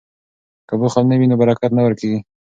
که 0.67 0.73
بخل 0.81 1.03
نه 1.11 1.15
وي 1.19 1.25
نو 1.31 1.35
برکت 1.41 1.71
نه 1.75 1.81
ورکیږي. 1.83 2.19